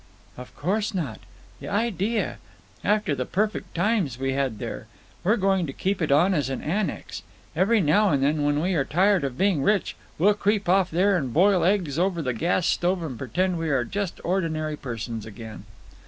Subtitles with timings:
[0.35, 1.19] "Of course not.
[1.59, 2.39] The idea!
[2.83, 4.87] After the perfect times we had there!
[5.23, 7.21] We're going to keep it on as an annex.
[7.55, 11.15] Every now and then, when we are tired of being rich, we'll creep off there
[11.15, 15.65] and boil eggs over the gas stove and pretend we are just ordinary persons again."